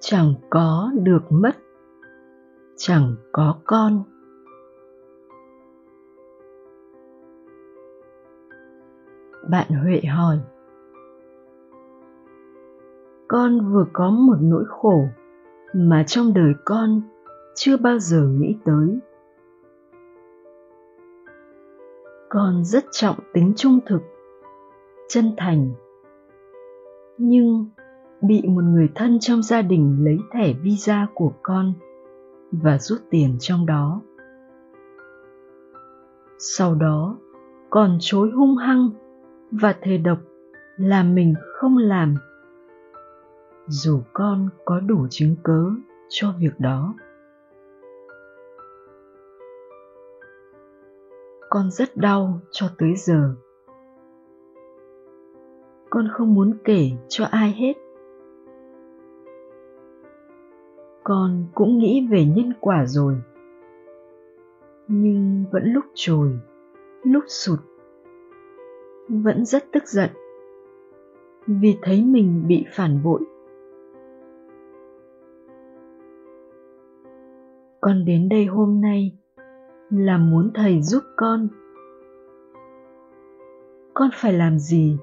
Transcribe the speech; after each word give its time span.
chẳng 0.00 0.34
có 0.50 0.90
được 0.94 1.22
mất, 1.30 1.56
chẳng 2.76 3.16
có 3.32 3.58
con. 3.64 4.02
Bạn 9.50 9.68
huệ 9.68 10.00
hỏi, 10.00 10.38
con 13.28 13.72
vừa 13.72 13.86
có 13.92 14.10
một 14.10 14.36
nỗi 14.40 14.64
khổ 14.68 15.04
mà 15.74 16.04
trong 16.06 16.34
đời 16.34 16.52
con 16.64 17.02
chưa 17.54 17.76
bao 17.76 17.98
giờ 17.98 18.28
nghĩ 18.28 18.56
tới. 18.64 18.98
Con 22.28 22.64
rất 22.64 22.84
trọng 22.90 23.16
tính 23.32 23.52
trung 23.56 23.78
thực, 23.86 24.00
chân 25.08 25.34
thành, 25.36 25.72
nhưng 27.18 27.66
bị 28.22 28.42
một 28.48 28.64
người 28.64 28.88
thân 28.94 29.18
trong 29.20 29.42
gia 29.42 29.62
đình 29.62 30.04
lấy 30.04 30.18
thẻ 30.32 30.52
visa 30.52 31.06
của 31.14 31.32
con 31.42 31.72
và 32.52 32.78
rút 32.78 33.00
tiền 33.10 33.36
trong 33.40 33.66
đó. 33.66 34.00
Sau 36.38 36.74
đó 36.74 37.18
còn 37.70 37.96
chối 38.00 38.30
hung 38.30 38.56
hăng 38.56 38.90
và 39.50 39.74
thề 39.80 39.98
độc 39.98 40.18
là 40.76 41.02
mình 41.02 41.34
không 41.54 41.76
làm. 41.76 42.14
Dù 43.66 44.00
con 44.12 44.48
có 44.64 44.80
đủ 44.80 45.06
chứng 45.10 45.36
cớ 45.42 45.64
cho 46.08 46.34
việc 46.38 46.52
đó. 46.58 46.94
Con 51.50 51.70
rất 51.70 51.96
đau 51.96 52.40
cho 52.50 52.66
tới 52.78 52.94
giờ. 52.96 53.34
Con 55.90 56.08
không 56.12 56.34
muốn 56.34 56.52
kể 56.64 56.90
cho 57.08 57.24
ai 57.24 57.52
hết. 57.52 57.89
Con 61.10 61.46
cũng 61.54 61.78
nghĩ 61.78 62.06
về 62.10 62.24
nhân 62.24 62.52
quả 62.60 62.86
rồi. 62.86 63.16
Nhưng 64.88 65.44
vẫn 65.52 65.72
lúc 65.72 65.84
trồi, 65.94 66.38
lúc 67.02 67.24
sụt, 67.26 67.58
vẫn 69.08 69.44
rất 69.44 69.64
tức 69.72 69.82
giận, 69.86 70.10
vì 71.46 71.78
thấy 71.82 72.04
mình 72.04 72.44
bị 72.48 72.64
phản 72.72 73.02
bội. 73.02 73.20
Con 77.80 78.04
đến 78.04 78.28
đây 78.28 78.46
hôm 78.46 78.80
nay 78.80 79.18
là 79.90 80.18
muốn 80.18 80.50
thầy 80.54 80.82
giúp 80.82 81.02
con. 81.16 81.48
Con 83.94 84.10
phải 84.14 84.32
làm 84.32 84.58
gì 84.58 84.98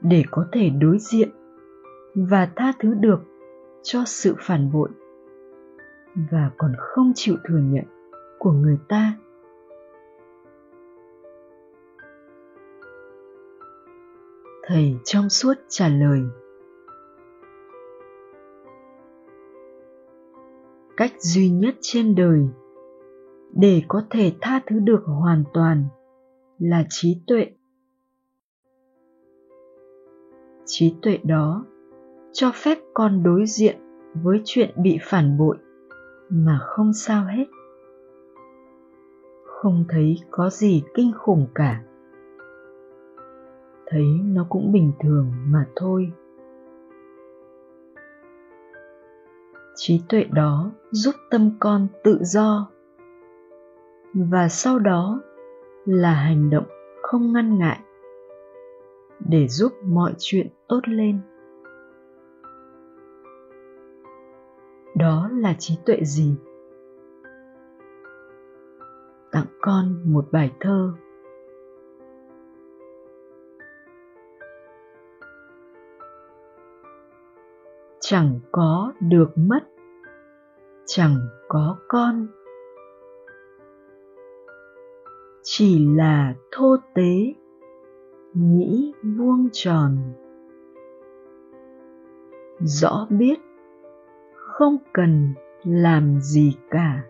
để 0.00 0.22
có 0.30 0.46
thể 0.52 0.70
đối 0.70 0.98
diện 0.98 1.28
và 2.14 2.48
tha 2.56 2.72
thứ 2.80 2.94
được? 2.94 3.20
Cho 3.82 4.02
sự 4.06 4.34
phản 4.38 4.72
bội 4.72 4.88
và 6.32 6.50
còn 6.58 6.72
không 6.78 7.12
chịu 7.14 7.36
thừa 7.48 7.58
nhận 7.58 7.84
của 8.38 8.52
người 8.52 8.78
ta. 8.88 9.12
Thầy 14.66 14.96
trong 15.04 15.28
suốt 15.28 15.54
trả 15.68 15.88
lời, 15.88 16.22
cách 20.96 21.12
duy 21.18 21.50
nhất 21.50 21.74
trên 21.80 22.14
đời 22.14 22.48
để 23.52 23.82
có 23.88 24.02
thể 24.10 24.32
tha 24.40 24.60
thứ 24.66 24.78
được 24.78 25.02
hoàn 25.04 25.44
toàn 25.54 25.84
là 26.58 26.84
trí 26.88 27.22
tuệ. 27.26 27.46
Trí 30.64 30.94
tuệ 31.02 31.18
đó 31.24 31.64
cho 32.38 32.50
phép 32.54 32.78
con 32.94 33.22
đối 33.22 33.46
diện 33.46 33.76
với 34.14 34.42
chuyện 34.44 34.70
bị 34.76 34.98
phản 35.02 35.38
bội, 35.38 35.56
mà 36.28 36.58
không 36.62 36.92
sao 36.92 37.24
hết. 37.24 37.44
Không 39.44 39.84
thấy 39.88 40.16
có 40.30 40.50
gì 40.50 40.82
kinh 40.94 41.12
khủng 41.18 41.46
cả. 41.54 41.82
Thấy 43.86 44.04
nó 44.24 44.46
cũng 44.48 44.72
bình 44.72 44.92
thường 45.00 45.32
mà 45.46 45.66
thôi. 45.76 46.12
Trí 49.74 50.02
tuệ 50.08 50.24
đó 50.24 50.70
giúp 50.90 51.14
tâm 51.30 51.50
con 51.60 51.86
tự 52.04 52.18
do, 52.22 52.70
và 54.14 54.48
sau 54.48 54.78
đó 54.78 55.20
là 55.84 56.14
hành 56.14 56.50
động 56.50 56.66
không 57.02 57.32
ngăn 57.32 57.58
ngại 57.58 57.80
để 59.28 59.48
giúp 59.48 59.72
mọi 59.84 60.14
chuyện 60.18 60.46
tốt 60.68 60.80
lên. 60.84 61.20
Là 65.36 65.54
trí 65.58 65.78
tuệ 65.86 65.96
gì? 66.02 66.34
Tặng 69.32 69.46
con 69.60 70.12
một 70.12 70.28
bài 70.32 70.52
thơ. 70.60 70.92
Chẳng 78.00 78.40
có 78.52 78.92
được 79.00 79.30
mất, 79.36 79.60
chẳng 80.86 81.16
có 81.48 81.76
con. 81.88 82.26
Chỉ 85.42 85.86
là 85.96 86.34
thô 86.52 86.76
tế 86.94 87.34
nghĩ 88.34 88.92
vuông 89.02 89.48
tròn. 89.52 89.98
Rõ 92.58 93.06
biết 93.10 93.45
không 94.58 94.76
cần 94.92 95.34
làm 95.64 96.20
gì 96.20 96.56
cả. 96.70 97.02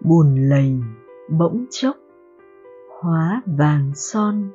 Buồn 0.00 0.36
lầy 0.48 0.80
bỗng 1.28 1.66
chốc 1.70 1.96
hóa 3.00 3.42
vàng 3.46 3.92
son. 3.94 4.50